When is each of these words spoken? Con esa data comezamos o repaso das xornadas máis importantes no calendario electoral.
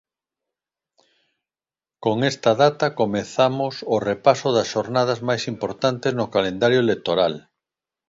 Con 2.03 2.17
esa 2.31 2.51
data 2.63 2.87
comezamos 3.01 3.73
o 3.95 3.95
repaso 4.09 4.47
das 4.57 4.67
xornadas 4.73 5.19
máis 5.27 5.43
importantes 5.53 6.11
no 6.19 6.25
calendario 6.35 6.79
electoral. 6.85 7.33